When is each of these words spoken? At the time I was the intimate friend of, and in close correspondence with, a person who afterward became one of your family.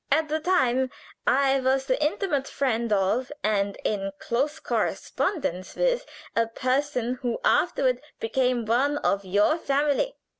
At 0.11 0.29
the 0.29 0.39
time 0.39 0.89
I 1.27 1.59
was 1.59 1.85
the 1.85 2.03
intimate 2.03 2.47
friend 2.47 2.91
of, 2.91 3.31
and 3.43 3.75
in 3.85 4.11
close 4.17 4.59
correspondence 4.59 5.75
with, 5.75 6.07
a 6.35 6.47
person 6.47 7.19
who 7.21 7.37
afterward 7.45 8.01
became 8.19 8.65
one 8.65 8.97
of 8.97 9.23
your 9.23 9.59
family. 9.59 10.15